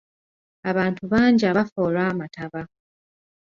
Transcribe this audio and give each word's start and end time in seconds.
Abantu 0.69 1.01
bangi 1.11 1.43
abafa 1.51 1.77
olw'amataba. 1.87 2.61